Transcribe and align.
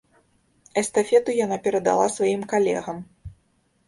Эстафету 0.81 1.35
яна 1.45 1.57
перадала 1.67 2.05
сваім 2.15 2.41
калегам. 2.55 2.97